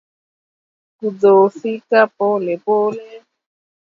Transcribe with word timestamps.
Kudhoofika 0.97 1.99
polepole 2.17 3.03